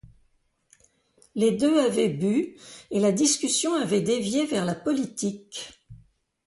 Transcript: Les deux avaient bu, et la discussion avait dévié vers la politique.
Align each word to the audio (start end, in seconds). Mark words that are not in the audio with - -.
Les 1.35 1.51
deux 1.51 1.79
avaient 1.79 2.09
bu, 2.09 2.55
et 2.89 2.99
la 2.99 3.11
discussion 3.11 3.75
avait 3.75 4.01
dévié 4.01 4.47
vers 4.47 4.65
la 4.65 4.73
politique. 4.73 5.85